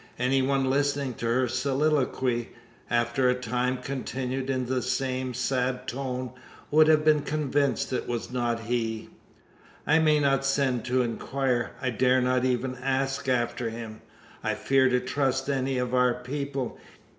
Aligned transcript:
Any 0.17 0.41
one 0.41 0.67
listening 0.67 1.13
to 1.19 1.27
her 1.27 1.47
soliloquy 1.47 2.49
after 2.89 3.29
a 3.29 3.35
time 3.35 3.77
continued 3.77 4.49
in 4.49 4.65
the 4.65 4.81
same 4.81 5.35
sad 5.35 5.87
tone 5.87 6.31
would 6.71 6.87
have 6.87 7.05
been 7.05 7.21
convinced 7.21 7.93
it 7.93 8.07
was 8.07 8.31
not 8.31 8.61
he. 8.61 9.11
"I 9.85 9.99
may 9.99 10.19
not 10.19 10.43
send 10.43 10.85
to 10.85 11.03
inquire. 11.03 11.73
I 11.83 11.91
dare 11.91 12.19
not 12.19 12.43
even 12.45 12.77
ask 12.81 13.29
after 13.29 13.69
him. 13.69 14.01
I 14.43 14.55
fear 14.55 14.89
to 14.89 14.99
trust 14.99 15.51
any 15.51 15.77
of 15.77 15.93
our 15.93 16.15
people. 16.15 16.79